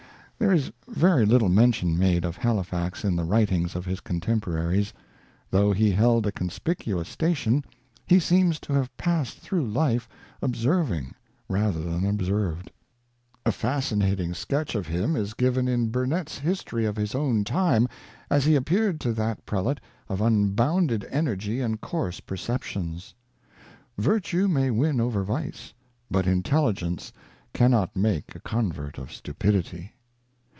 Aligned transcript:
There 0.41 0.51
is 0.55 0.71
very 0.87 1.23
little 1.23 1.49
mention 1.49 1.99
made 1.99 2.25
of 2.25 2.35
Halifax 2.35 3.05
in 3.05 3.15
the 3.15 3.23
writings 3.23 3.75
of 3.75 3.85
his 3.85 3.99
contemporaries. 3.99 4.91
Though 5.51 5.71
he 5.71 5.91
held 5.91 6.25
a 6.25 6.31
con 6.31 6.49
spicuous 6.49 7.05
station, 7.05 7.63
he 8.07 8.19
seems 8.19 8.59
to 8.61 8.73
have 8.73 8.97
passed 8.97 9.37
through 9.37 9.67
life 9.67 10.09
observing 10.41 11.13
rather 11.47 11.79
than 11.83 12.07
observed. 12.07 12.71
A 13.45 13.51
fascinating 13.51 14.33
sketch 14.33 14.73
of 14.73 14.87
him 14.87 15.15
is 15.15 15.35
given 15.35 15.67
in 15.67 15.89
Burnet's 15.91 16.39
History 16.39 16.85
of 16.85 16.95
His 16.97 17.13
Own 17.13 17.43
Time, 17.43 17.87
as 18.31 18.43
he 18.43 18.55
appeared 18.55 18.99
to 19.01 19.13
that 19.13 19.45
prelate 19.45 19.79
of 20.09 20.21
unbounded 20.21 21.03
energy 21.11 21.61
and 21.61 21.79
coarse 21.81 22.19
perceptions. 22.19 23.13
Virtue 23.99 24.47
may 24.47 24.71
win 24.71 24.99
over 24.99 25.23
vice; 25.23 25.71
but 26.09 26.25
intelligence 26.25 27.13
cannot 27.53 27.95
make 27.95 28.33
a 28.33 28.39
convert 28.39 28.97
of 28.97 29.11
stupidity. 29.13 29.93